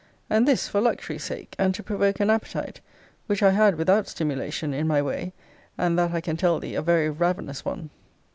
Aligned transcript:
And 0.31 0.47
this 0.47 0.67
for 0.67 0.81
luxury 0.81 1.19
sake, 1.19 1.55
and 1.59 1.75
to 1.75 1.83
provoke 1.83 2.19
an 2.19 2.31
appetite; 2.31 2.81
which 3.27 3.43
I 3.43 3.51
had 3.51 3.75
without 3.75 4.07
stimulation, 4.07 4.73
in 4.73 4.87
my 4.87 4.99
way, 4.99 5.31
and 5.77 5.95
that 5.99 6.11
I 6.11 6.21
can 6.21 6.37
tell 6.37 6.57
thee 6.57 6.73
a 6.73 6.81
very 6.81 7.11
ravenous 7.11 7.63
one. 7.63 7.91